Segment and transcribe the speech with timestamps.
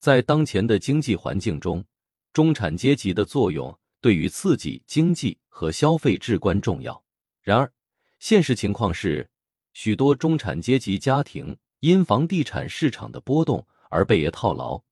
[0.00, 1.84] 在当前的经济环境中，
[2.32, 7.04] 中产阶级的作用对于刺激经济和消费至关重要。
[7.42, 7.70] 然而，
[8.18, 9.28] 现实情况是，
[9.74, 14.82] 许多中产阶级家庭因房地产市场的波动而被业套牢，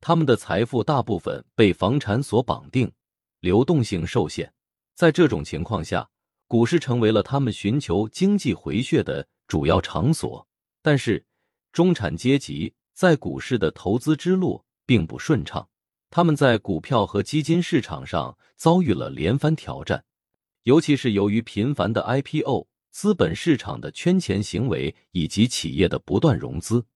[0.00, 2.90] 他们的财富大部分被房产所绑定，
[3.40, 4.50] 流动性受限。
[4.94, 6.08] 在这种情况下，
[6.48, 10.48] 股市成为了他们寻求经济回血的主要场所。
[10.80, 11.26] 但是，
[11.70, 12.72] 中产阶级。
[12.94, 15.68] 在股市的投资之路并不顺畅，
[16.10, 20.04] 他们在股票和基金市场上遭遇了连番挑战，
[20.62, 26.86] 尤其是由于频繁的 IPO、资本市场的圈钱行为以及企业的不断融资，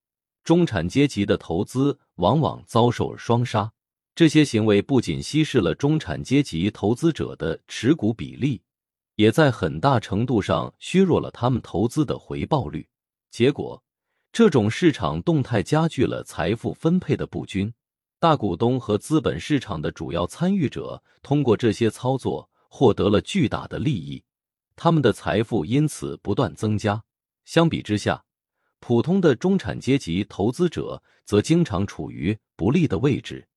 [0.45, 3.73] 中产阶级的投资往往遭受了双杀。
[4.15, 8.63] 这些行为不仅稀释了中产阶级投资者的持股比例，
[9.17, 12.89] 也在很大程度上削弱了他们投资的回报率。
[13.33, 13.83] 结果。
[14.31, 17.73] 这种市场动态加剧了财富分配的不均，
[18.21, 24.23] 大股东和资本市场的主要参与者通过这些操作获得了巨大的利益，
[24.77, 27.03] 他们的财富因此不断增加。
[27.45, 28.23] 相比之下，
[28.79, 33.49] 普通的中产阶级投资者则经常处于不利的位置，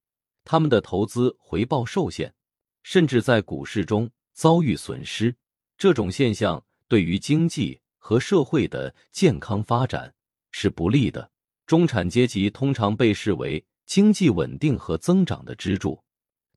[0.45, 2.33] 他们的投资回报受限，
[2.81, 5.35] 甚至在股市中遭遇损失。
[5.78, 10.16] 这种现象对于经济和社会的健康发展。
[10.52, 11.31] 是不利的。
[11.66, 16.02] 中产阶级通常被视为经济稳定和增长的支柱，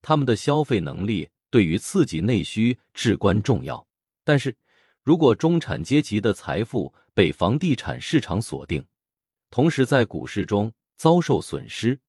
[0.03, 3.87] 他们的消费能力对于刺激内需至关重要。
[4.25, 4.57] 但是，
[5.03, 8.85] 如果中产阶级的财富被房地产市场锁定，
[9.51, 12.01] 同时在股市中遭受损失，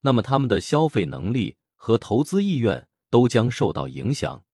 [0.00, 4.44] 那么他们的消费能力和投资意愿都将受到影响，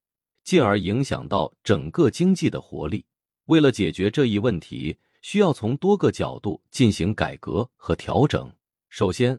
[0.45, 3.05] 进而影响到整个经济的活力。
[3.47, 8.53] 为了解决这一问题，需要从多个角度进行改革和调整。
[8.89, 9.39] 首先，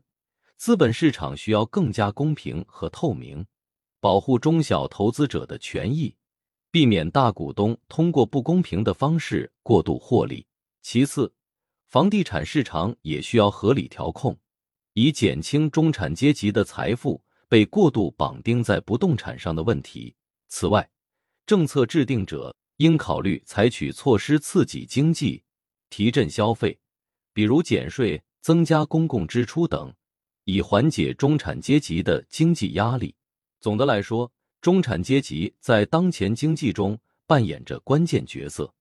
[0.57, 3.45] 资本市场需要更加公平和透明，
[3.99, 6.15] 保护中小投资者的权益，
[6.69, 10.45] 避免大股东通过不公平的方式过度获利。
[10.81, 11.33] 其次，
[11.87, 14.37] 房地产市场也需要合理调控，
[14.93, 20.15] 以减轻中产阶级的财富被过度绑定在不动产上的问题。
[20.47, 20.89] 此外，
[21.45, 25.43] 政策制定者应考虑采取措施刺激经济。
[25.89, 26.79] 提振消费，
[27.33, 29.93] 比如减税、增加公共支出等，
[30.45, 33.15] 以缓解中产阶级的经济压力。
[33.59, 38.73] 总的来说，中产阶级在当前经济中扮演着关键角色，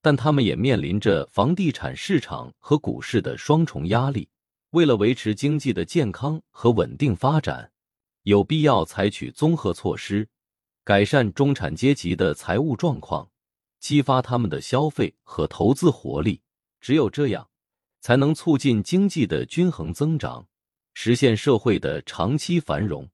[0.00, 4.28] 但他们也面临着房地产市场和股市的双重压力。
[4.70, 7.70] 为了维持经济的健康和稳定发展，
[8.22, 10.26] 有必要采取综合措施，
[10.82, 13.30] 改善中产阶级的财务状况，
[13.80, 16.40] 激发他们的消费和投资活力。
[16.82, 17.48] 只有这样，
[18.00, 20.48] 才能促进经济的均衡增长，
[20.94, 23.08] 实现社会的长期繁荣。